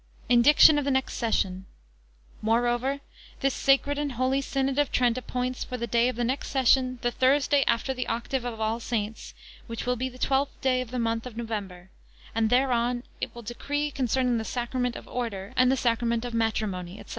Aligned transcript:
INDICTION 0.29 0.79
OF 0.79 0.85
THE 0.85 0.89
NEXT 0.89 1.13
SESSION. 1.13 1.65
Moreover, 2.41 3.01
this 3.41 3.53
sacred 3.53 3.99
and 3.99 4.13
holy 4.13 4.41
Synod 4.41 4.79
of 4.79 4.91
Trent 4.91 5.15
appoints, 5.15 5.63
for 5.63 5.77
the 5.77 5.85
day 5.85 6.09
of 6.09 6.15
the 6.15 6.23
next 6.23 6.47
Session, 6.49 6.97
the 7.03 7.11
Thursday 7.11 7.63
after 7.67 7.93
the 7.93 8.07
octave 8.07 8.43
of 8.43 8.59
All 8.59 8.79
Saints, 8.79 9.35
which 9.67 9.85
will 9.85 9.95
be 9.95 10.09
the 10.09 10.17
twelfth 10.17 10.59
day 10.59 10.81
of 10.81 10.89
the 10.89 10.97
month 10.97 11.27
of 11.27 11.37
November; 11.37 11.91
and 12.33 12.49
thereon 12.49 13.03
It 13.21 13.35
will 13.35 13.43
decree 13.43 13.91
concerning 13.91 14.39
the 14.39 14.43
sacrament 14.43 14.95
of 14.95 15.07
Order, 15.07 15.53
and 15.55 15.71
the 15.71 15.77
sacrament 15.77 16.25
of 16.25 16.33
Matrimony, 16.33 16.97
&c. 16.97 17.03